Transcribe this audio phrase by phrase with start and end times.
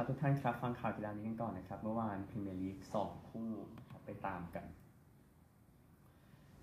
[0.00, 3.50] ครับทุกท่านครับ ฟังข่าวกีฬานี้กันก่อนนะครับ เมื่อวานพรีเมียร์ลีกสองคู่
[3.90, 4.66] ครับไปตามกัน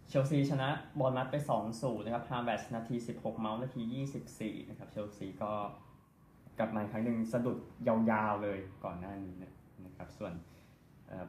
[0.08, 0.70] เชลซีชนะ
[1.00, 1.36] บอลนัดไป
[1.72, 3.82] 2-0นะครับฮาแบชนาที 16 เมาส์นาที
[4.26, 5.52] 24 นะครับ เชลซีก็
[6.58, 9.34] กลับมาอีกครั้งหนึ่งสะดุดยาวๆเลยก่อนหน้านี้
[9.86, 10.34] นะครับ ส่วน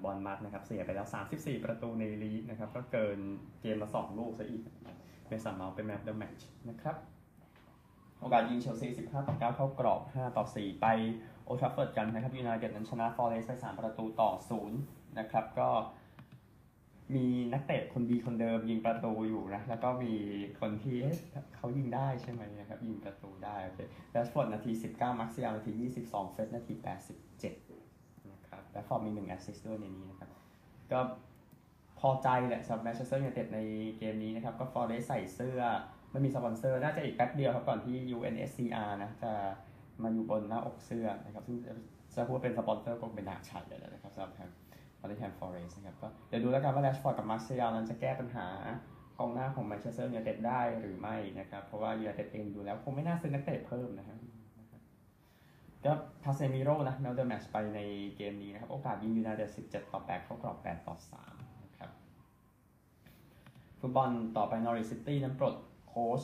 [0.03, 1.07] บอลมัดนะครับเสียไปแล้ว
[1.37, 3.19] 34 ประตูในลีกนะครับ ก็เกิน
[3.61, 4.63] เกมละ2ลูกซะอีก
[5.29, 6.97] เป็นสามเมาส์เป็นแมตช์เดอะแมตช์นะครับ
[8.21, 10.87] โอกาสยิงเชลซี 15 ต่อ 9 เข้ากรอบ 5 ต่อ 4 ไป
[11.49, 14.81] โอลด์แทรฟฟอร์ดกันนะครับยูไนเต็ดนั้นชนะฟอร์เรสต์ไป3ประตูต่อ0นย์
[15.19, 15.69] นะครับ ก็
[17.15, 20.15] มีนักเตะคนดีคนเดิมยิงประตูอยู่นะ แล้วก็มี
[20.61, 20.97] คนที่
[21.57, 23.81] เขายิงได้ใช่ไหมนะครับ ยิงประตูได้โอเค
[24.11, 25.73] แรชฟอร์ดนาที 19มาร์เซียลนาที
[26.07, 26.75] 22 เฟร็ดนาที
[27.53, 30.31] 87 นะครับแรชฟอร์ดมี 1 assist ด้วยในนี้นะครับ
[30.93, 31.01] ก็
[32.01, 33.61] พอใจแหละสำหรับแมนเชสเตอร์ยูไนเต็ดใน
[33.99, 35.61] เกมนี้นะครับ ก็ฟอร์เรสต์ใส่เสื้อ
[36.11, 39.33] ไม่มีสปอนเซอร์ น่าจะอีกแป๊บเดียวครับก่อนที่ UNHCR นะจะ
[40.03, 41.57] มาอยู่บนหน้าอกเสื้อนะครับซึ่ง
[42.15, 44.51] จะพูดเป็นสปอนเซอร์ก็เป็นหน้าชัดเลยนะครับสำหรับทาง
[45.01, 48.47] น็อตติงแฮมฟอร์เรสต์นะครับก็เดี๋ยวดูแล้วกันว่าแรชฟอร์ดกับมาร์เซียลนั้นจะแก้ปัญหา
[49.19, 54.19] กองหน้าของแมนเชสเตอร์ยูไนเต็ดได้หรือไม่นะครับ เพราะว่ายูไนเต็ดเองดูแล้วคงไม่น่าซื้อนักเตะเพิ่มนะครับ
[55.85, 55.93] ก็
[56.25, 57.81] คาเซมิโร่นะ man of the match ไปใน
[58.17, 60.97] เกมนี้นะครับ โอกาสยิงยูไนเต็ด17 ต่อ 8 เข้ากรอบ 8 ต่อ
[61.29, 61.91] 3 นะครับ
[63.81, 65.55] ฟุตบอลต่อไปนอริชซิตี้นั้นปลด
[65.89, 66.23] โค้ช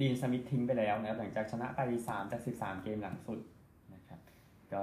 [0.00, 3.38] ดีนสมิธทิ้งไปแล้วนะครับหลังจากชนะไป 3 จาก 13 เกมหลังสุด
[3.94, 4.20] นะครับ
[4.72, 4.82] ก็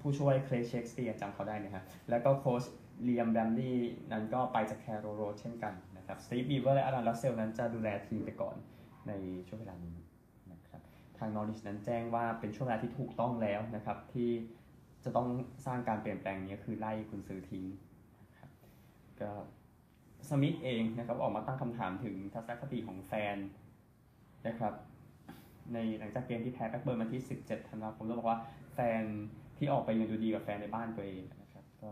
[0.00, 2.64] ผู้ช่วยเคร็กเชกสเปียร์จำเขาได้นะครับแล้วก็โค้ช
[3.02, 3.78] เลียมแบรมลีย์
[4.12, 8.56] นั้นก็ไปจากแคร์โรว์โร้ดเช่นกันนะครับสตีฟวีเวอร์และอลันรัสเซลล์นั้นจะดูแลทีมไปก่อน
[9.08, 9.12] ใน
[9.48, 9.96] ช่วงเวลานี้
[10.52, 10.80] นะครับ
[11.18, 14.30] ทางนอริชนั้นแจ้งว่าเป็นช่วงเวลาที่ถูกต้องแล้วนะครับที่
[15.04, 15.28] จะต้อง
[15.66, 17.64] สร้างการเปลี่ยนแปลงนี้คือไล่กุนซือทิ้ง
[18.22, 18.50] นะครับ
[19.20, 19.30] ก็
[20.28, 23.36] สมิธเองนะครับออกมาตั้งคำถามถึงทัศนคติของแฟน
[24.46, 24.74] นะครับ
[25.72, 28.38] ในหลังจากเกมที่แพ้แบล็กเบิร์นมาที่ 17 ธันวาคมแล้วบอกว่า
[28.74, 29.02] แฟน
[29.58, 31.88] ที่ออกไปยังดูดีกับแฟนในบ้านตัวเองนะครับ ก็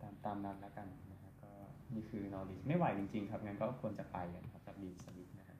[0.00, 1.52] ตามตามนั้นแล้วกันนะครับก็
[1.94, 5.58] นี่คือนอร์ดิชไม่ไหวจริงๆครับงั้นก็ควรจะไปนะครับกับดีนสมิธนะครับ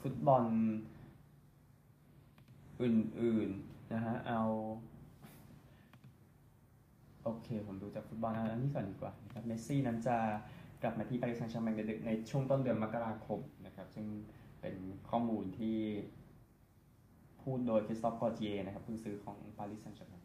[0.00, 0.44] ฟุตบอล
[2.82, 4.42] อื่นๆนะฮะเอา
[7.24, 10.16] โอเค ผมดูจากฟุตบอลอันนี้ก่อนดีกว่านะครับเมสซี่นั้นจะ
[10.82, 11.74] กลับมาที่ปารีสแซงต์แชร์แมง
[12.06, 14.06] ในช่วงต้นเดือนมกราคมนะครับ ซึ่ง
[14.60, 14.76] เป็น
[15.10, 15.78] ข้อมูลที่
[17.42, 20.22] พูดโดยคริสตอฟกัลติเยร์นะครับกุนซือของปารีสแซงต์แชร์แมง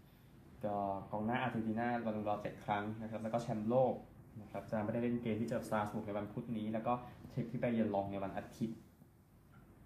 [0.65, 0.77] ก็
[1.11, 3.93] กองหน้าอาร์เจนตินาบัลลงดอร์เจ็ดครั้งนะครับ แล้วก็แชมป์โลก
[4.41, 6.93] นะครับจะไม่ได้เล่นเกมที่เจอสตราส์บูร์กในวันพุธนี้ แล้วก็
[7.29, 8.77] เกมที่ไปเยือนล็องส์ในวันอาทิตย์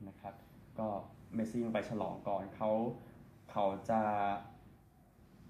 [0.08, 0.34] นะครับ
[0.79, 0.88] ก็
[1.35, 2.69] เมสซี่ลงไปฉลองก่อนเขา
[3.52, 4.00] เขาจะ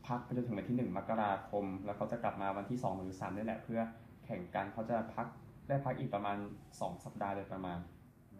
[0.07, 3.81] พักไปจนถึงวันที่ 1 มกราคม แล้วเขาจะกลับมาวันที่ 2 หรือ 3 นี่แหละเพื่อ
[4.29, 5.27] แข่งกันเขาจะพัก
[5.67, 6.37] ได้พักอีกประมาณ
[6.69, 7.79] 2 สัปดาห์โดยประมาณ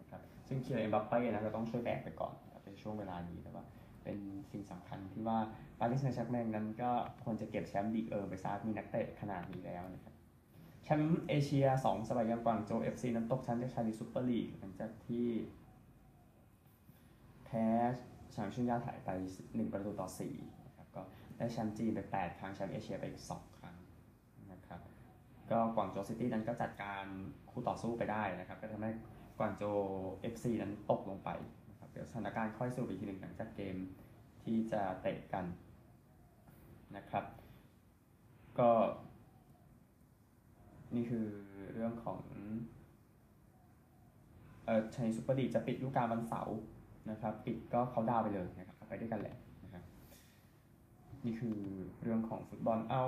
[0.00, 2.34] นะครับซึ่งคีเลียนเอ็มบัปเป้นะจะต้องช่วยแบกไปก่อน
[2.64, 3.64] ในช่วงเวลานี้แต่ว่า
[4.04, 4.18] เป็น
[4.52, 5.38] สิ่งสำคัญที่ว่า
[5.78, 6.90] ปารีสแซงต์แชร์แมงนั้นก็
[7.24, 10.14] ควรจะเก็บแชมป์ลีกเอิงไปซะมีนักเตะขนาดนี้แล้วนะครับ
[10.84, 15.26] แชมป์เอเชีย 2สมัยยังกวางโจ FC นั้นตกชั้นจากไชนีสซูเปอร์ลีกหลังจากที่
[17.44, 17.66] แพ้
[18.34, 21.02] ฉางชุนย่าไท่ไป 1 ประตูต่อ4นะครับก็
[21.38, 23.49] ได้แชมป์จีนไป 8 ครั้งแชมป์เอเชียไปอีก2ครั้ง
[25.50, 27.04] ก็กวางโจซิตี้นั้นก็จัดการ
[27.50, 28.90] คู่ต่อสู้ไปได้นะครับ ก็ทำให้
[29.38, 29.62] กวางโจ
[30.32, 31.30] FC นั้นตกลงไป
[31.70, 33.76] นะครับเดี๋ยวสถานการณ์ค่อยดูอีกทีหนึ่งหลังจากเกม
[34.42, 35.44] ที่จะเตะกัน
[36.96, 37.24] นะครับ
[38.58, 38.70] ก็
[40.94, 41.26] นี่คือ
[41.72, 42.20] เรื่องของ
[44.64, 46.56] เอ่อไชนีสซูเปอร์ลีกจะปิดฤดูกาลวันเสาร์
[47.10, 49.82] นะครับ ปิดก็เขาดาวไปเลยนะครับไปด้วยกันแหละนะครับ
[51.24, 51.58] นี่คือ
[52.02, 53.04] เรื่องของฟุตบอลเอา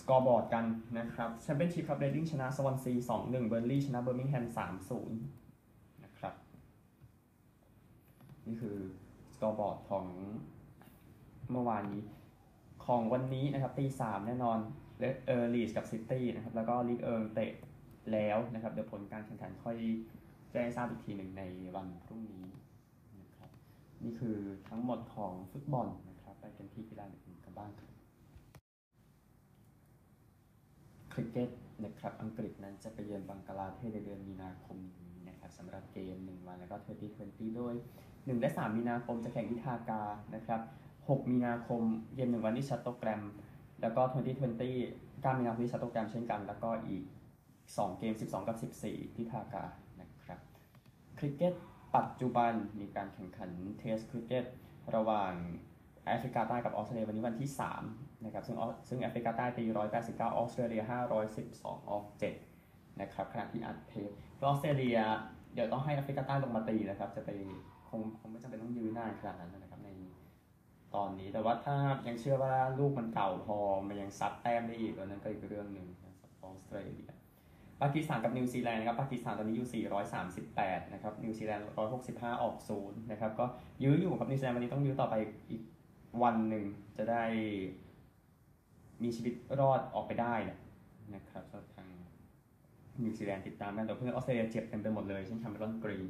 [0.00, 0.64] scoreboard กัน
[0.98, 4.46] นะครับแชมเปี้ยนชิพครับเรดดิ้งชนะสวอนซี2-1เบิร์นลี่ย์ชนะเบอร์มิงแฮม
[5.04, 6.34] 3-0นะครับ
[8.46, 8.76] นี่คือ
[9.34, 10.06] scoreboard ของ
[11.50, 12.02] เมื่อวานนี้
[12.86, 14.58] ของวันนี้นะครับตีสามแน่นอน
[14.98, 17.52] เลยเอ่อลีดส์กับซิตี้นะครับ แล้วก็ลีกเอิงเตะ
[18.12, 19.76] แล้วนะครับ เดี๋ยวผลการแข่งขันค่อย
[20.52, 21.42] แจ้งทราบอีกทีหนึ่งใน
[21.76, 22.42] วันพรุ่งนี้
[23.20, 23.50] นะครับ
[24.04, 24.36] นี่คือ
[24.68, 27.82] ทั้งหมดของฟุตบอลนะครับ ไปกันที่กีฬาอื่นกันบ้างครับ
[31.16, 31.50] คริกเก็ต
[31.84, 37.74] นะครับอังกฤษนั้นจะไปเยือนบังกลาเทศในเดือนมีนาคมนี้นะครับสำหรับเกม 1 วันแล้วก็ Twenty Twenty โดย
[38.06, 40.02] 1 และ 3 มีนาคมจะแข่งที่ธากา
[40.34, 40.60] นะครับ
[40.94, 41.82] 6 มีนาคม
[42.14, 43.22] เกม 1 วันที่ชัตโตแกรม
[43.80, 47.04] แล้วก็ 2020 9 มีนาคมที่ชัตโตแกรมเช่นกัน แล้วก็อีก
[47.50, 49.64] 2 เกม 12 กับ 14 ที่ธากา
[50.00, 50.38] นะครับ
[51.18, 51.54] คริกเก็ต
[51.96, 54.44] ปัจจุบันมีการแข่งขัน test cricket
[54.94, 55.32] ระหว่าง
[56.04, 58.56] แอฟริกาใต้กับออสเตรเลียวันนี้วันที่ 3 นะครับซึ่ง
[58.88, 59.64] ซึ่งแอฟริกาใต้ตี
[60.00, 60.82] 189 ออสเตรเลีย
[61.36, 62.04] 512 ออก
[62.50, 64.10] 7 นะครับขณะที่อัดเทป
[64.42, 64.98] ออสเตรเลีย
[65.54, 67.30] เดี๋ยวต้องให้แอฟริกาใต้ลงมาตีนะครับ จะไป
[67.88, 69.90] คงคงไม่จำเป็นต้องยื้อนานขนาดนั้นนะครับใน
[70.94, 71.76] ตอนนี้แต่ว่าถ้า
[72.08, 73.58] ยังเชื่อว่าลูกมันเก่าพอ
[73.88, 77.10] มันยังซัดแต้มได้อีกแล้วนั่นก็อีกเรื่องหนึ่งนะครับออสเตรเลีย
[77.82, 79.84] ปากีสถานกับนิวซีแลนด์นะครับปากีสถานตอนนี้อยู่
[80.36, 81.64] 438 นะครับนิวซีแลนด์
[82.02, 83.46] 165 ออกศูนย์นะครับก็
[83.82, 85.14] ยื้ออยู่ครับนิวซีแลนด์วันนี้ต้องยื้อต่อไป
[85.50, 85.62] อีก
[86.22, 86.64] วันหนึ่ง
[86.96, 87.24] จะได้
[89.02, 90.34] มีชีวิตรอดออกไปได้
[91.14, 91.88] นะครับก็ทาง
[93.02, 96.06] นิวซีแลนด์ติดตามกันแต่เพื่อนออสเตรเลียเจ็บเต็มไปหมดเลยเช่นแคเมรอนกรีน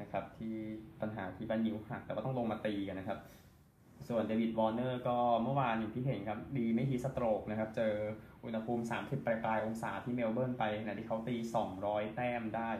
[0.00, 0.54] นะครับที่
[1.00, 3.18] ปัญหาที่บ้านนิ้วหักแต่ว่าต้องลงมาตีกันนะครับ
[4.08, 7.92] ส่วนเดวิดวอร์เนอร์ก็เมื่อวานอย่างที่เห็นครับ ดีไม่ heat stroke นะครับ เจอ
[8.44, 11.34] อุณหภูมิ 30 ปลายปลายองศาที่เมลเบิร์นไปนะที่เขาตี
[11.76, 12.70] 200 แต้มได้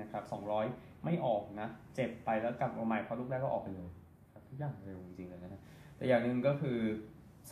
[0.00, 0.22] นะครับ
[0.64, 3.88] 200 ไม่ออกนะ เจ็บไปแล้วกลับมาใหม่เพราะลูกแรกก็ออกไปเลย
[4.32, 5.62] ครับทุกอย่างเร็วจริงๆเลยนะ
[5.96, 6.78] แต่อย่างหนึ่งก็คือ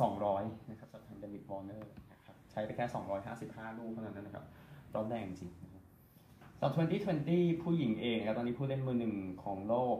[0.01, 2.85] 200 นะครับสำหรับทางเดวิดวอร์เนอร์นะครับใช้ไปแค่
[3.33, 4.45] 255 ลูกเท่านั้นนะครับ
[4.95, 5.85] ร้อนแรงจริงนะครับ
[6.59, 6.75] สำหรับ
[7.19, 9.99] 2020 ผู้หญิงเองนะครับตอนนี้ผู้เล่นมือหนึ่งของโลก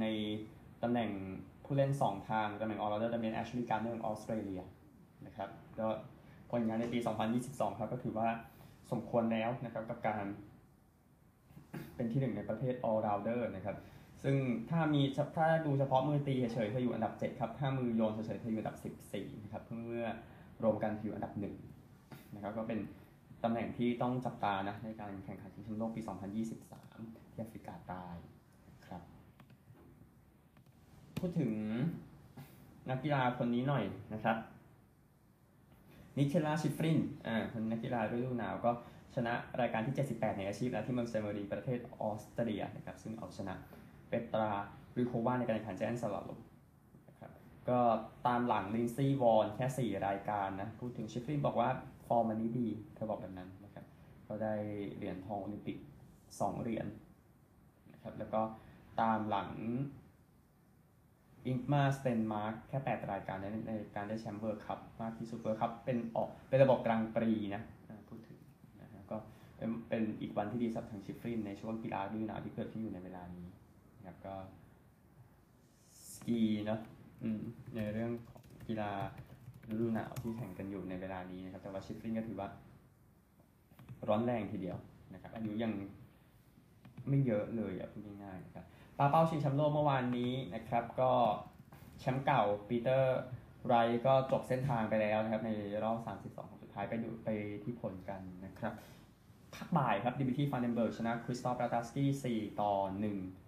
[0.00, 0.04] ใน
[0.82, 1.10] ตำแหน่ง
[1.64, 4.60] ผู้เล่น 2 ทางตำแหน่ง all rounder จะเป็นแอชลีย์การ์ดเนอร์ของออสเตรเลีย
[5.26, 5.48] นะครับ
[5.78, 5.86] ก็
[6.50, 6.98] ผลงานในปี
[7.38, 8.28] 2022 ครับก็ถือว่า
[8.90, 10.24] สมควรแล้วนะครับกับการ
[11.96, 13.76] เป็นที่หนึ่งในประเภท all rounder นะครับ
[14.26, 14.36] ซึ่ง
[14.70, 15.02] ถ้ามี
[15.36, 18.78] ถ้าดูเฉพาะมือตีเฉยๆเธออยู่อันดับ 7 ครับ ถ้ามือโยนเฉยๆเธออยู่อันดับ
[19.10, 20.06] 14 นะครับเมื่อ
[20.62, 21.32] รวมกันเธออยู่อันดับ
[21.84, 22.78] 1นะครับ ก็เป็น
[23.44, 28.06] ตำแหน่งที่ต้องจับตานะในการแข่งขันชิงแชมป์โลกปี 2023 ที่แอฟริกาใต้
[28.86, 29.02] ครับ
[31.18, 31.52] พูดถึง
[32.90, 33.84] นักกีฬาคนนี้หน่อย
[34.14, 34.36] นะครับ
[36.18, 38.70] นิเคลาชิฟรินอ่าคนนักกีฬาฤดูหนาวก็
[39.14, 43.54] ชนะรายการที่ 78 ในอาชีพแล้วที่เมืองเซมเมอริงประเทศออสเตรียนะครับซึ่งเอาชนะ
[44.14, 44.52] เปตรา
[44.98, 46.40] วลโฮวาในการแข่งขัน giant slalom
[47.08, 47.30] นะครับ
[47.68, 47.80] ก็
[48.26, 51.68] ตามหลังลินซี่วอนแค่ 4 รายการนะ พูดถึงชิฟฟรินบอกว่า
[52.06, 53.84] ฟอร์มวันนี้ดี เธอบอกแบบนั้นนะครับ
[54.28, 54.54] ก็ได้
[54.96, 55.78] เหรียญทองโอลิมปิก
[56.20, 56.86] 2 เหรียญ
[57.92, 58.40] นะครับแล้วก็
[59.00, 59.50] ตามหลัง
[61.46, 67.62] อิงมาสเตนมาร์กแค่ 8 รายการในในการได้แชมป์ World Cup มากที่สุด World Cup เป็นออกเป็นระบบกรังด์ปรีซ์นะ
[68.08, 68.38] พูดถึง
[68.80, 69.16] นะฮะก็
[69.56, 73.46] เป็นเป็นอีกวันที่ดีสำหรับทางชิฟรินในช่วงกีฬาฤดูหนาวที่เกิดขึ้นอยู่ในเวลานี้
[74.06, 74.36] นะครับก็
[76.12, 76.80] สกีเนาะ
[77.22, 77.40] อืม
[77.74, 78.92] ในเรื่องของกีฬา
[79.70, 82.48] ฤดูหนาวที่แข่งกันอยู่ในเวลานี้นะครับ แต่ว่าชิฟรินก็ถือว่า
[84.08, 84.78] ร้อนแรงทีเดียว
[85.12, 85.72] นะครับ อายุยัง
[87.08, 88.64] ไม่เยอะเลยอะพูดง่ายๆนะครับ
[88.98, 91.12] ปาเป้าชิงแชมป์โลกเมื่อวานนี้นะครับ ก็
[92.00, 93.18] แชมป์เก่าปีเตอร์
[93.68, 93.76] ไร
[94.06, 95.50] ก็จบเส้นทางไปแล้วนะครับ ใน
[95.84, 97.28] รอบ 32ของสุดท้ายไปดูไป
[97.64, 98.72] ที่ผลกันนะครับ
[99.54, 103.43] ภาคบ่ายครับดิบิทีฟานเดนเบิร์กชนะคริสตอฟราตาสกี้4ต่อ1เซ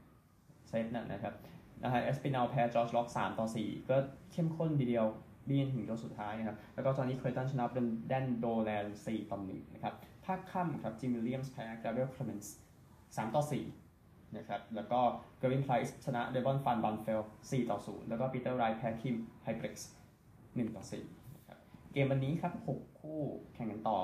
[0.84, 1.34] ตนั่นะครับ
[1.82, 3.96] นะฮะเอสปินอลแพ้จอร์จล็อก3ต่อ 4 ก็
[4.32, 5.06] เข้มข้นทีเดียว
[5.49, 9.94] บีนถึงยกสุดท้ายนะครับ แล้วก็ตอนนี้เคยตันชนะเป็นแดนโดแลน4ต่อ1นะครับ
[10.25, 12.55] ภาคค่ำครับจิมวิลเลียมส์แพ้กาเบรียลคลเมนส์
[12.94, 13.43] 3ต่อ
[13.88, 15.00] 4นะครับ แล้วก็
[15.38, 19.88] เกอร์วินไพรส์ชนะเดบอนฟันบันเฟล4ต่อ0แล้วก็ปีเตอร์ไรแพ้คิมไฮเบรกส์
[20.32, 21.58] 1ต่อ4นะครับ
[21.93, 23.20] เกมวันนี้ครับ 6 คู่
[23.55, 23.99] แข่งกันต่อ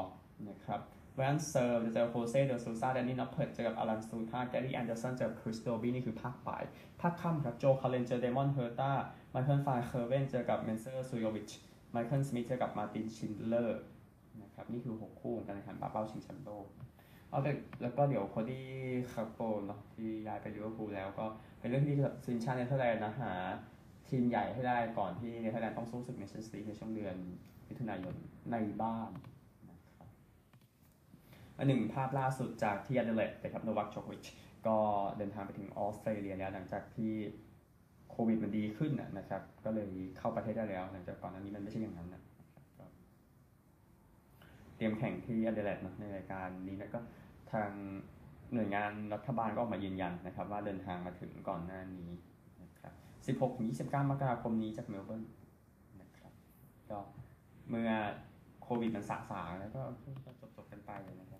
[0.49, 0.81] นะครับ
[1.17, 6.63] แวนเซอร์จะเจอโฮเซ่เดอซูซาแดนนี่นอปเพิร์ดเจอกับอลันสตูธาแกรี่แอนเดอร์สันเจอกับคริสโตบีนี่คือภาคบ่าย
[7.01, 8.91] ภาคค่ำครับโจคาเลนเจอเดมอนเฮอร์ตา
[9.31, 11.51] ไมเคิลฟานเคอร์เวนเจอกับเมนเซอร์ซูโยวิช
[11.93, 13.81] ไมเคิลสมิธเจอกับมาตินชินเลอร์
[14.43, 16.67] นะครับนี่คือ6คู่ของการแข่งขันปาเป้าชิงแชมป์โลก
[17.31, 18.67] เอาแต่แล้วก็เดี๋ยวโคดี้
[19.13, 21.25] กักโปเนาะที่ย้ายไปลิเวอร์พูลแล้วก็
[21.59, 21.97] เป็นเรื่องที่
[22.27, 23.33] ทีมชาติเนเธอร์แลนด์นะหา
[24.09, 27.17] ทีมใหญ่ให้ได้ก่อนที่เนเธอร์แลนด์ต้องสู้ศึกเนชั่นส์ลีกในช่วงเดือน
[27.69, 28.15] มิถุนายน
[28.53, 29.11] ในบ้าน
[31.63, 34.25] อันหนึ่งภาพล่าสุดจากที่อันเดเลดนะครับโนวัคโจโควิช
[34.67, 34.77] ก็
[35.19, 37.13] เดินทางไปถึงออสเตรเลียแล้วหลังจากที่
[38.11, 42.23] โควิดมันดีขึ้นนะครับ ก็เลยเข้าประเทศได้แล้วหลังจากก่อนหน้านี้มันไม่ใช่อย่างนั้นนะ
[44.77, 46.99] เตรียมแข่งที่อเดเลดนะในรายการนี้แล้วก็
[47.53, 47.71] ทาง
[48.53, 52.09] หน่วยงานรัฐบาลก็ออกมายืนยันนะครับ ว่าเดินทางมาถึงก่อนหน้านี้
[52.63, 52.91] นะครั
[53.35, 55.23] บ16ถึง29มกราคมนี้จากเมลเบิร์น
[56.01, 56.33] นะครับ
[56.91, 56.99] ก็
[57.69, 57.91] เมื่อ
[58.63, 59.81] โควิดมันสะสางแล้วก็
[60.25, 61.32] จบจบกันไปนะครับ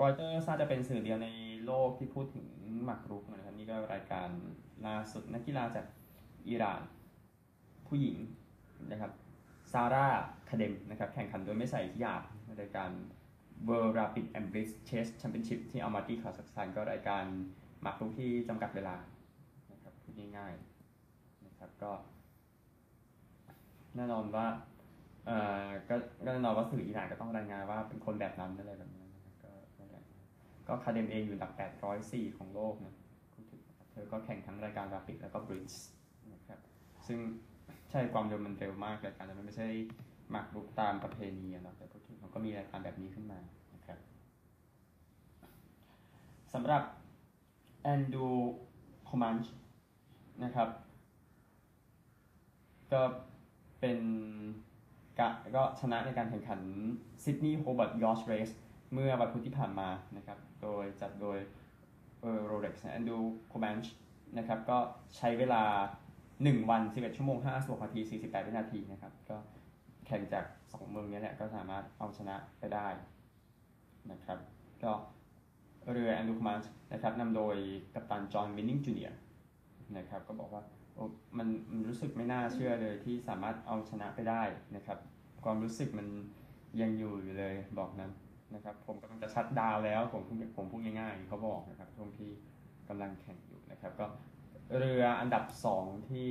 [0.00, 1.28] รอยเตอร์น่าจะเป็นสื่อเดียวใน
[1.66, 2.46] โลกที่พูดถึง
[2.84, 4.28] หมากรุกนะครับนี่ก็รายการ
[4.86, 5.86] ล่าสุดนักกีฬาจาก
[6.48, 6.80] อิหร่าน
[7.88, 8.16] ผู้หญิง
[8.90, 9.12] นะครับ
[9.72, 10.06] ซาร่า
[10.48, 12.90] คาเดมนะครับแข่งขันโดยไม่ใส่ฮิญาบในรายการ
[13.68, 17.24] World Rapid and Blitz Chess Championship ที่อัลมาตีคาซัคสถานก็รายการ
[17.82, 18.96] หมากรุกที่จำกัดเวลา
[19.72, 21.92] นะครับพูดง่ายๆนะครับก็
[23.96, 24.46] แน่นอนว่า
[25.26, 30.04] เอ่อก็ก็แน่นอนว่าสื่ออิหร่านก็ต้องรายงานว่าเป็นคนแบบนั้นอะไรแบบนี้นะครับก็นั่นแหละ
[30.68, 31.52] ก็คาเดมเองอยู่อันดับ
[31.94, 32.94] 804 ของโลกนะ
[33.32, 35.74] พูดถึงนะครับเธอก็แข่งทั้งรายการ Rapid แล้วก็ Blitz
[36.34, 36.60] นะครับ
[37.06, 37.18] ซึ่ง
[37.90, 39.68] ใช่ความเร็วมันเร็วมากรายการนั้นมันไม่ใช่
[40.30, 43.38] หมากรุกตามประเพณีอะเนะแต่พูดถึงมันก็มีรายการแบบนี้ขึ้นมา
[43.74, 43.98] นะครับ
[46.54, 46.82] สำหรับ
[47.82, 48.26] แอนดู
[49.08, 49.52] คอมันช์
[50.44, 50.68] นะครับ
[52.92, 53.00] ก็
[53.80, 53.98] เป็น
[55.18, 56.60] กะก็ชนะในการแข่งขัน
[57.24, 58.50] Sydney Hobart Yacht Race
[58.92, 61.38] เมื่อวันพุธที่ผ่านมานะครับ โดยจัดโดย
[62.46, 63.94] โรเล็กซ์ Andoo Comanche
[64.38, 64.78] นะครับก็
[65.16, 65.62] ใช้เวลา
[66.16, 69.36] 1 วัน 11 ชั่วโมง56นาที 48 วินาทีนะครับก็
[70.06, 72.88] แข่งจาก 2 เมืองนี้แหละก็สามารถเอาชนะไปได้
[74.10, 74.38] นะครับ
[74.84, 74.92] ก็
[75.92, 77.56] เรือ Andoo Comanche นะครับนำโดย
[77.94, 79.18] กัปตันจอห์นวินนิงจูเนียร์
[79.96, 80.62] นะครับก็บอกว่า
[80.94, 81.04] โอ้
[81.38, 84.42] มันมันรู้สึกไม่น่าเชื่อเลยที่สามารถเอาชนะไปได้
[84.76, 84.98] นะครับ
[85.44, 86.06] ความรู้สึกมัน
[86.80, 88.10] ยังอยู่อยู่เลยบอกนั้น
[88.54, 92.30] นะครับ ผมกำลังจะชัดดาวแล้ว ผมพูดผมพูดง่ายๆเขาบอกนะครับช่วงที่
[92.88, 94.06] กำลังแข่งอยู่นะครับ ก็
[94.78, 95.44] เรืออันดับ
[95.76, 96.28] 2 ที่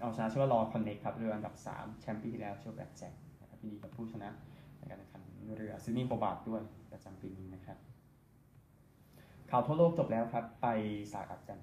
[0.00, 4.28] เอาชนะชื่อว่ารอคอนเนคครับเรืออันดับ 3 แชมป์ปีที่แล้วชื่อแบล็คแจ็คนะครับที่ดีกับผู้ชนะ
[4.78, 5.22] ในการแข่งขัน
[5.56, 7.78] เรือซิดนีย์โปรบาร์ด้วยประจำปีนี้นะครับ
[9.50, 10.66] ข่าวทั่วโลกจบแล้วครับไป
[11.12, 11.58] สหรัฐกัน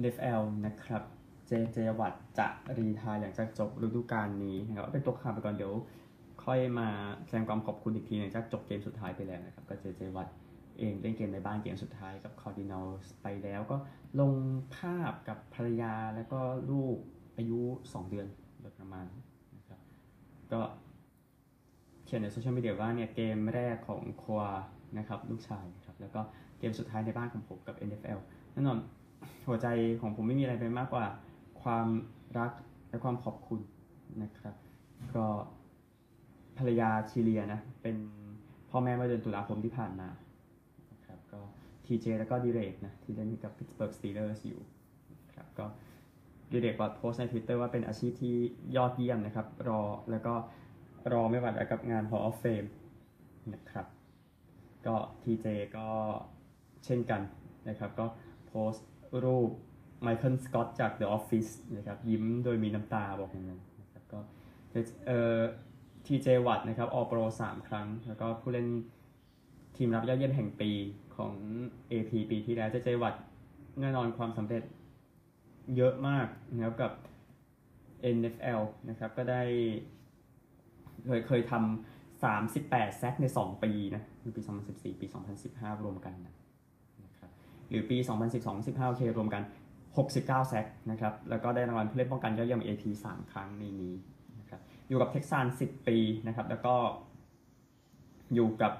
[0.00, 1.02] NFL นะครับ
[1.50, 1.56] J.J.
[1.72, 2.46] Watt จะ
[2.78, 5.72] retire หลังจากจบฤดูกาลนี้นะครับเอาเป็นตัวข่าวไปก่อนเดี๋ยว
[6.44, 6.88] ค่อยมา
[7.26, 9.84] แสดงความขอบคุณอีกทีหลังจากจบเกมสุดท้ายไปแล้วนะครับก็ J.J.
[9.96, 10.26] Watt
[10.78, 12.86] เองเล่นเกมในบ้านเกมสุดท้ายกับ Cardinals
[13.22, 13.76] ไปแล้วก็
[14.20, 14.32] ลง
[14.76, 16.40] ภาพกับภรรยาแล้วก็
[16.70, 16.96] ลูก
[17.36, 18.26] อายุ 2 เดือน
[18.60, 19.06] โดยประมาณ
[19.56, 19.80] นะครับ
[20.52, 20.60] ก็
[22.04, 24.50] เขียนในโซเชียลมีเดียว่าเนี่ยเกมแรกของ Koa
[24.98, 26.20] นะครับลูกชายครับแล้วก็
[26.58, 28.18] เกมสุดท้ายในบ้านของผมกับ NFL
[28.52, 28.78] แน่นอน
[29.48, 29.66] หัวใจ
[30.00, 31.06] ของผมไม่มีอะไรไปมากกว่า
[31.62, 31.88] ความ
[32.38, 32.52] รัก
[32.88, 33.60] และความขอบคุณ
[34.22, 34.54] นะครับ
[35.14, 35.26] ก็
[36.58, 37.96] ภรรยาชีเลียนะ เป็น
[38.70, 40.08] พ่อแม่เมื่อเดือนตุลาคมที่ผ่านมา
[40.92, 41.40] นะครับก็
[41.86, 44.60] ทีเจแล้วก็ดีเรกนะ ที่เล่นกับ Pittsburgh Steelers อยู่
[45.34, 45.66] ครับก็
[46.52, 48.34] ดีเรกก็โพสใน Twitter ว่าเป็นอาชีพที่
[48.76, 50.34] ยอดเยี่ยมนะครับ รอแล้วก็
[51.12, 52.68] รอไม่หวั่นไหวกับงาน Hall of Fame
[53.54, 53.86] นะครับ
[54.86, 55.88] ก็ทีเจก็
[56.84, 57.22] เช่นกัน
[57.68, 58.06] นะครับ ก็
[58.46, 58.86] โพสต์
[59.24, 59.50] รูป
[60.02, 64.18] ไมเคิลสกอตจาก The Office นะครับยิ้มโดยมีน้ำตาบอกอย่างนั้นนะครับก็
[65.06, 65.38] เอ่อ
[66.06, 68.68] ทีเจวัตนะครับออโปรสามครั้ง แล้วก็ผู้เล่น
[69.76, 70.70] ทีมรับยอดเยี่ยมแห่งปี
[71.16, 71.32] ของ
[71.90, 73.14] AP ปีที่แล้วเจเจวัต
[73.80, 74.62] แน่นอนความสำเร็จ
[75.76, 76.92] เยอะมากนะครับกับ
[78.16, 79.42] NFL นะครับก็ได้
[81.06, 85.06] เคยเคยทำ38แปด sack ใน2ปีนะคือปี2014ปี
[85.44, 87.30] 2015รวมกันนะครับ
[87.68, 87.96] หรือปี
[88.42, 89.42] 2012-15โอเครวมกัน
[89.96, 93.94] 69 sack นะครับ แล้วก็ได้รางวัลผู้เล่นป้องกันยอดเยี่ยม AP 3 ครั้งในนี้
[94.40, 96.74] นะครับอยู่กับ Texans 10 ปีนะครับ แล้วก็
[98.34, 98.72] อยู่กับ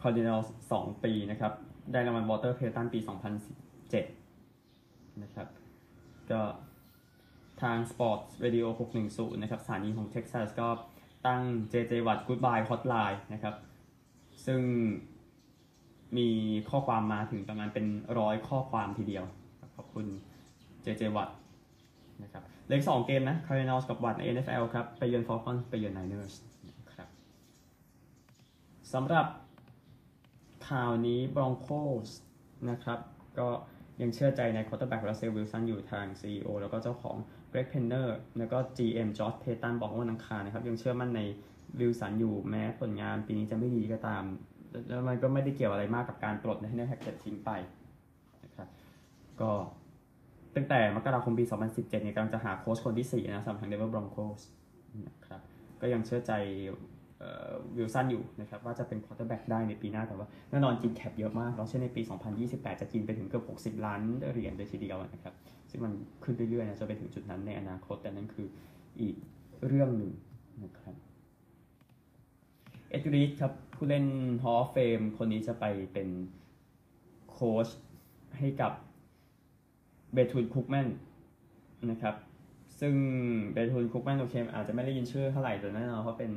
[0.00, 0.40] Cardinals
[0.72, 1.52] 2 ปีนะครับ
[1.92, 2.98] ได้รางวัล Walter Payton ปี
[3.90, 5.48] 2017 นะครับ
[6.30, 6.40] ก็
[7.62, 8.66] ทาง Sports Radio
[9.04, 10.68] 610 นะครับสถานีของเท็กซัสก็
[11.26, 11.42] ตั้ง
[11.72, 13.54] JJ Watt Goodbye Hotline นะครับ
[14.46, 14.60] ซึ่ง
[16.16, 16.28] มี
[16.70, 17.86] ข้อความมาถึงประมาณเป็น
[18.18, 19.24] ร้อยข้อความทีเดียว
[19.76, 20.06] ขอบคุณ
[20.82, 21.28] เจเจวัต
[22.22, 26.34] นะครับเหลืออกสองเกมนะ Cardinals กับวัตใน NFL ครับ ไปเยือน Falcons ไปเยือน Niners
[26.68, 27.08] นะครับ
[28.92, 29.26] สำหรับ
[30.68, 32.08] ข่าวนี้ Broncos
[32.70, 32.98] นะครับ
[33.38, 33.48] ก็
[34.02, 37.16] ยังเชื่อใจใน quarterback Russell Wilson อยู่ทาง CEO แล้วก็เจ้าของ
[37.52, 38.08] Greg Penner
[38.38, 41.20] แล้วก็ GM George Paton บอกว่าวันอังคารนะครับ ยังเชื่อมั่นใน
[41.78, 44.24] วิลสันอยู่แม้ผลงานปีนี้จะไม่ดีก็ตาม
[44.88, 47.50] แล้วมันก็ไม่ได้เกี่ยวอะไรมากกับการปลด Nathaniel Hackett ทิ้งไป
[48.44, 48.68] นะครับ
[49.40, 49.50] ก็
[50.56, 54.40] ตั้งแต่มกราคมปี 2017เนี่ยกำลังจะหาโค้ชคนที่ 4 นะสำหรับทาง Denver Broncos
[55.06, 55.40] นะครับ
[55.80, 56.32] ก็ยังเชื่อใจ
[57.76, 62.02] วิลสันอยู่นะครับว่าจะเป็น quarterback ได้ในปีหน้าแต่ว่าแน่นอนกิน cap เยอะมากเราเชื่อในปี
[62.42, 64.00] 2028 จะกินไปถึงเกือบ 60 ล้าน
[64.32, 65.34] เหรียญเลยทีเดียวนะครับ
[65.70, 65.92] ซึ่งมัน
[66.24, 68.46] ขึ้นเรื่อยๆนะจะไปถึงจุดนั้นในอนาคตแต่นั่นคือ
[69.00, 69.14] อีก
[69.66, 70.12] เรื่องหนึ่ง
[70.64, 70.94] นะครับ
[72.90, 74.06] เอ็ดรีดครับผู้เล่น
[74.42, 76.08] Hall of Fame คนนี้จะไปเป็น
[77.30, 77.68] โค้ช
[78.38, 78.72] ให้กับ
[80.14, 80.88] Bethune-Cookman
[81.90, 82.14] นะครับ
[82.80, 82.94] ซึ่ง
[83.52, 86.32] Bethune-Cookman โอเคอาจจะไม่ได้ยินชื่อเท่าไหร่แต่แน่นอนเขาเป็น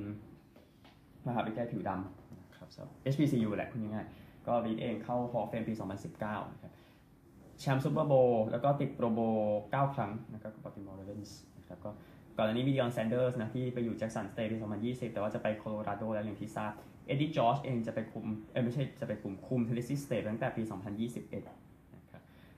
[1.28, 2.68] มหาวิทยาลัยผิวดำนะครับ
[3.14, 5.74] HBCU แหละคุณง่ายๆก็รีดเองเข้า Hall of Fame ปี
[6.14, 6.72] 2019 นะครับ
[7.60, 11.92] แชมป์ Super Bowl แล้วก็ติด Pro Bowl 9ครั้งนะครับกับ Baltimore Ravens นะครับก็
[12.38, 14.58] ก่อนอันนี้มีดิออนแซนเดอร์สนะที่ไปอยู่แจ็คสันสเตทปี
[14.90, 16.72] 2020 แต่ว่าจะไปโคโลราโดแล้วอย่างที่ทราบ
[17.08, 21.65] เอ็ดดี้จอร์จเองจะไปคุมเอ้ยไม่ใช่จะไปคุมคุมเทนเนสซีสเตทตั้งแต่ปี 2021นะครับ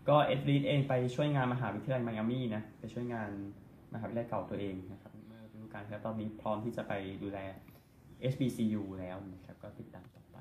[0.09, 3.29] ก็เอ็ดรีดเองไปช่วยงานมหาวิทยาลัยไมอามี่นะไปช่วยงาน
[3.93, 7.39] มหาวิทยาลัยเก่าตัวเองนะครับเมื่อฤดูกาลที่แล้วตอนนี้พร้อมที่จะไปดูแล
[8.31, 10.37] HBCU แล้วนะครับก็ติดตามต่อไป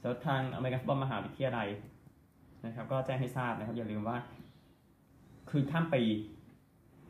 [0.00, 1.68] สำหรับทางอเมริกันฟุตบอลมหาวิทยาลัย
[2.66, 4.16] นะครับก็แจ้งให้ทราบนะครับอย่าลืมว่า
[5.50, 6.02] คือข้ามปี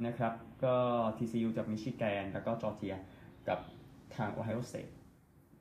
[0.06, 0.32] นะครับ
[0.64, 0.76] ก็
[1.16, 2.96] TCU เจอมิชิแกน แล้วก็จอร์เจีย
[3.49, 3.58] กับ
[4.16, 4.92] ทาง Ohio State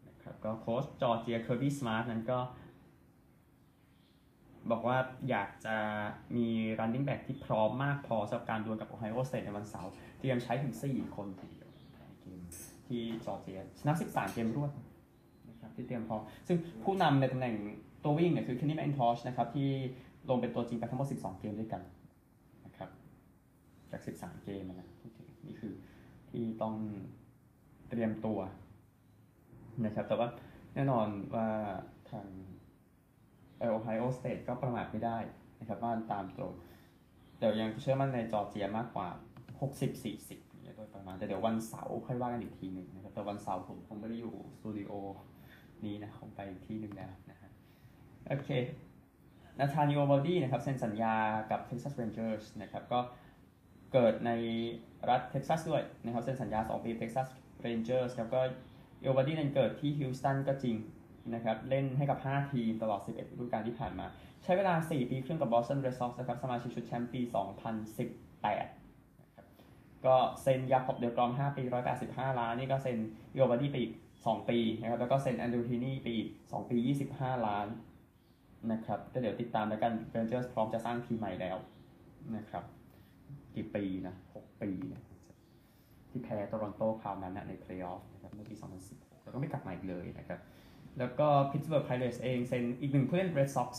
[0.07, 2.39] นะครับนะครับก็โค้ชจอร์เจียเคอร์บี้สมาร์ทนั้นก็
[4.72, 4.98] บอกว่า
[5.29, 5.75] อยากจะ
[6.36, 6.48] มี
[6.79, 11.69] running back ที่พร้อมมากพอสำหรับการดวลกับ Ohio State ในวันเสาร์เตรียมใช้ถึง 4 คนทีเดียว
[12.22, 12.41] เกม
[12.88, 14.72] ที่จอร์เจียชนะ 13 เกมรวด
[15.50, 17.55] นะครับที่เตรียมพร้อม ซึ่งผู้นำในตำแหน่ง
[18.03, 19.69] ตัววิ่งเนี่ยคือ Kenny McIntosh นะครับที่
[20.29, 21.81] ลงเป็นตัวจริงไปทั้งหมด 12 เกมด้วยกัน
[22.65, 22.89] นะครับ
[23.91, 24.88] จาก 13 เกมนะ
[25.45, 25.74] นี่คือ
[26.29, 26.74] ที่ต้อง
[27.89, 28.39] เตรียมตัว
[29.86, 30.27] นะครับแต่ว่า
[30.75, 31.48] แน่นอนว่า
[32.10, 32.27] ทาง
[33.59, 35.17] โอไฮโอสเตทก็ประมาทไม่ได้
[35.59, 36.53] นะครับว่าตามตรง
[37.38, 39.07] แต่ยังเชื่อมั่นในจอร์เจียมากกว่า
[39.65, 44.91] 60-40เนี่ยโดยประมาณ แต่เดี๋ยววันเสาร์ค่อยว่ากันอีกทีหนึ่งนะครับแต่วันเสาร์ผมคงไม่ได้อยู่สตูดิโอ
[45.85, 47.50] นี้นะคงไปอีกที่หนึ่งแล้วนะฮะ
[48.27, 48.50] โอเค
[49.59, 51.15] Nathan Eovaldi นะครับเซ็นสัญญา
[51.51, 53.00] กับ Texas Rangers นะครับก็
[53.93, 54.31] เกิดใน
[55.09, 57.27] รัฐเท็กซัสด้วยนะครับเซ็นสัญญา 2 ปี Texas
[57.65, 58.39] Rangers แล้วก็
[59.01, 60.75] Eovaldi นั้นเกิดที่ฮิวสตันก็จริง
[61.34, 64.05] นะครับเล่นให้กับ 5 ทีมตลอด 11ฤดูกาลที่ผ่านมา
[64.44, 67.22] ใช้เวลา 4 ปีครึ่งกับ Boston Red Sox นะครับสมาชิกชุดแชมป์ปี
[68.01, 69.46] 2018นะครับ
[70.05, 71.62] ก็เซ็น Jacob deGrom 5 ปี
[72.01, 72.98] 185 ล้าน นี่ก็เซ็น
[73.35, 76.77] Eovaldi ไปอีก 2 ปีนะครับแล้วก็เซ็น Andrew Heaney ไปอีก 2 ปี
[77.12, 77.67] 25 ล้าน
[78.72, 81.58] นะครับก็เดี๋ยวติดตามแล้วกันเรนเจอร์สพร้อมจะสร้างทีมใหม่แล้ว
[82.36, 82.63] นะครับ
[83.55, 85.01] กี่ปีนะ 6 ปีนะ
[86.10, 88.55] ที่แพ้โตรอนโตคราวนั้นนะในเพลย์ออฟนะครับเมื่อปี
[88.89, 90.39] 2016 แล้วก็ไม่กลับมาอีกเลยนะครับ
[90.99, 93.69] แล้วก็ Pittsburgh Pirates เองเซ็นอีกหนึ่งผู้เล่น Red Sox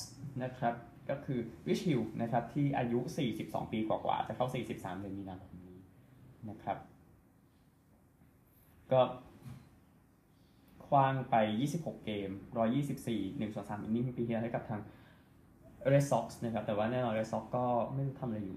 [0.45, 0.75] นะครับ
[1.11, 3.01] ก็คือ Rich Hill นะครับ ที่อายุ
[3.37, 5.79] 42 ปีกว่าๆจะเข้า 43 เดือนมีนาคมนี้
[6.51, 6.79] นะครับ
[8.93, 9.03] ก็
[10.87, 11.35] คว้างไป
[11.71, 12.31] 26 เกม
[12.85, 14.81] 124 1ส่วน3อินนิ่งปีที่แล้วให้กับทาง
[15.93, 18.57] Red Sox นะครับ แต่ว่าแน่นอน Red Sox ก็ไม่รู้ทำอะไรอยู่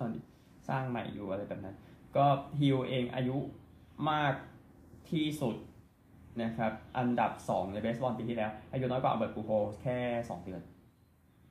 [0.00, 0.22] ตอนนี้
[0.68, 1.76] สร้างใหม่อยู่อะไรแบบนั้น
[2.16, 2.26] ก็
[2.60, 3.36] ฮิลเองอายุ
[4.10, 4.34] มาก
[5.10, 5.56] ที่สุด
[6.42, 9.50] นะครับอันดับ 2 ในเบสบอลปีที่แล้ว อายุน้อยกว่า Albert Pujols
[9.82, 10.62] แค่ 2 เดือน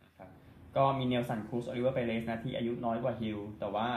[0.04, 0.30] นะครับ
[0.78, 3.88] ก็มีเนลสันครูซโอลิเวอร์เปเรสนะที่อายุน้อยกว่าฮิลแต่ว่า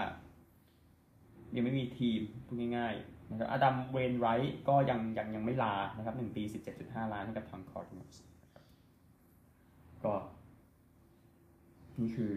[1.55, 6.43] ยังไม่มีทีมพูดง่ายๆนะครับอดัมเวนไรท์ก็ยังยังยังไม่ลานะครับ1ปี
[6.79, 8.65] 17.5 ล้านให้กับทาง Cardinals นะครับ
[10.05, 10.15] ก็
[12.01, 12.37] นี่คือ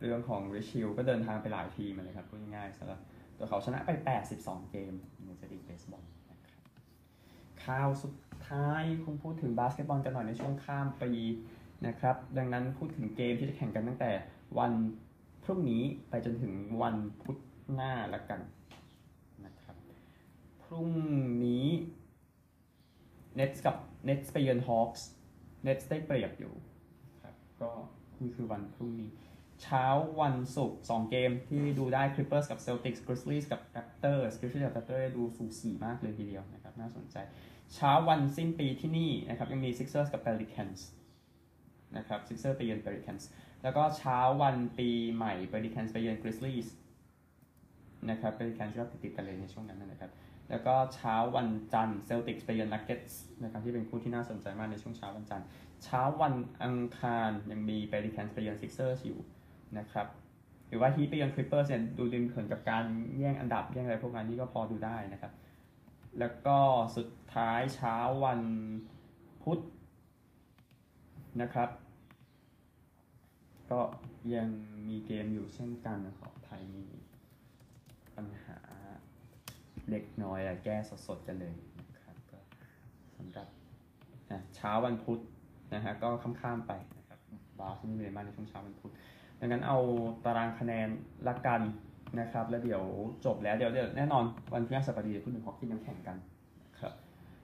[0.00, 3.00] เรื่องของ Rich Hill ก็เดินทางไปหลายทีมเลยครับพูดง่ายๆสำหรับ
[3.38, 3.90] ตัวเขาชนะไป
[4.32, 4.92] 82 เกม
[5.24, 6.62] ในศึกเบสบอลนะครับ
[7.64, 8.14] ข่าวสุด
[8.48, 11.10] ท้ายคงพูดถึงบาสเกตบอลกันหน่อยในช่วงข้ามปี
[11.86, 14.10] นะครับ ดังนั้นพูดถึงเกมที่จะแข่งกันตั้งแต่
[14.58, 14.72] วัน
[15.44, 17.36] พรุ่งนี้ไปจนถึงวันพุธ
[17.72, 18.40] หน้าละกัน
[19.44, 19.76] นะครับ
[20.62, 20.88] พรุ่ง
[21.44, 21.66] นี้
[23.38, 23.76] Nets กับ
[24.08, 25.00] Nets ไปเยือน Hawks
[25.66, 26.52] Nets ได้เปรียบอยู่
[27.22, 27.70] ครับก็
[28.20, 29.10] นี่คือวันพรุ่งนี้
[29.62, 29.86] เช้า
[30.20, 37.16] วันศุกร์2เกมที่ดูได้ Clippers กับ Celtics Grizzlies กับ Raptors Grizzlies กับ Raptors ดูสูสีมากเลยทีเดียวนะครับ น่าสนใจ
[37.74, 40.80] เช้าวันสิ้นปีที่นี่นะครับ ยังมี Sixers กับ Pelicans
[41.96, 43.24] นะครับ Sixers ไปเยือน Pelicans
[43.62, 46.68] แล้วก็เช้าวันปีใหม่ Pelicans ไปเยือน Grizzlies
[48.10, 50.10] นะครับ Pelicans ก็ติดกันเลยในช่วงนั้นนะครับ
[50.50, 55.46] แล้วก็เช้าวันจันทร์ Celtics ไปเยือน Nuggets นะครับที่เป็นคู่ที่น่าสนใจมากในช่วงเช้าวันจันทร์
[55.84, 59.20] เช้าวันอังคารยังมี Pelicans ไปเยือน Sixers อยู่
[59.78, 60.06] นะครับ
[60.68, 62.84] หรือว่าฮีไปยังคลิปเปอร์เซนดูดึงเขินกับการ
[63.18, 65.32] แย่งอันดับแย่งอะไรพวกนั้นนี่ก็พอดูได้นะครับ
[66.18, 66.58] แล้วก็
[66.96, 68.40] สุดท้ายเช้าวัน
[69.42, 69.58] พุธ
[71.40, 71.70] นะครับ
[73.70, 73.80] ก็
[74.34, 74.48] ยัง
[74.88, 76.86] มีเกมอยู่เช่นกันขอไทยมี
[78.16, 78.58] ปัญหา
[79.90, 80.76] เล็กน้อยอแก้
[81.06, 82.38] สดๆกันเลยนะครับก็
[83.16, 83.48] สำหรับ
[84.56, 85.20] เช้าวันพุธ
[85.74, 87.18] นะฮะก็ข้ามๆไปนะครับ
[87.58, 88.92] บาสไม่มีอะไรมากในช่วงเช้าวันพุธ
[89.40, 89.78] ดังนั้นเอา
[90.24, 90.88] ตารางคะแนน
[91.28, 91.60] ละกัน
[92.20, 92.82] นะครับ แล้วเดี๋ยว
[93.24, 96.16] จบแล้วเดี๋ยวเดี๋ยวแน่นอนวันพฤหัสบดีคุณหนึ่งฮอกกี้ยังแข่งกัน
[96.62, 96.92] นะครับ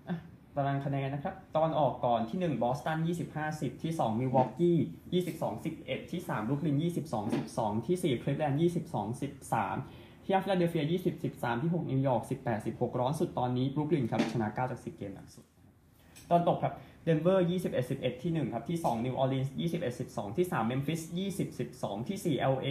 [0.09, 0.17] อะ
[0.57, 2.99] ตารางคะแนนนะครับ ตะวันออกก่อนที่ 1 บอสตัน
[3.33, 4.79] 25 10 ที่ 2 มิลวอกกี้
[5.13, 9.21] 22 11 ที่3บรุกลิน 22 12 ที่ 4 คลีฟแลนด์ 22
[9.61, 15.45] 13 ที่ฟิลาเดลเฟีย 20 13 ที่ 6 นิวยอร์ก 18 16 ร้อนสุดตอนนี้บรุกลินครับ ชนะ 9 จาก 10 เกมหลังสุด
[16.31, 21.01] ตะวันตกครับเดนเวอร์21 11 ที่ 1 ครับ ที่ 2 นิวออร์ลีนส์21 12 ที่ 3 เมมฟิส
[21.37, 22.69] 20 12 ที่ 4 LA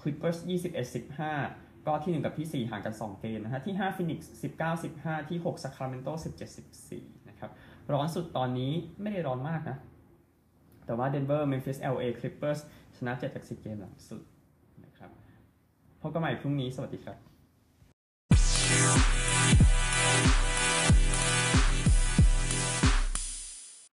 [0.00, 0.38] Clippers
[0.70, 0.94] 21
[1.34, 6.08] 15 ก็ที่ 1 กับที่ 4 ห่างกัน 2 เกมนะฮะ ที่ 5 ฟินิกส์19 15 ที่6 ซัคราเมนโต
[6.48, 7.50] 17 14 นะครับ
[7.92, 9.76] ร้อนสุดตอนนี้ไม่ได้ร้อนมากนะ
[10.86, 12.58] แต่ว่าเดนเวอร์เมมฟิส LA Clippers
[12.96, 14.22] ชนะ7จาก10 เกมหลังสุด
[14.84, 15.10] นะครับ
[16.00, 17.29] พบกันใหม่พรุ่งนี้สวัสดีครับ